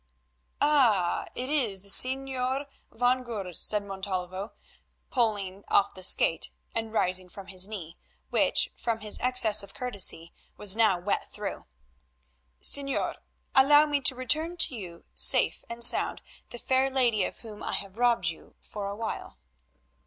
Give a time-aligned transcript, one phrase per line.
[0.59, 1.27] "Ah!
[1.35, 4.53] it is the Señor van Goorl," said Montalvo,
[5.11, 7.97] pulling off the skate and rising from his knee,
[8.31, 11.67] which, from his excess of courtesy, was now wet through.
[12.63, 13.17] "Señor,
[13.53, 17.73] allow me to return to you, safe and sound, the fair lady of whom I
[17.73, 19.37] have robbed you for a while."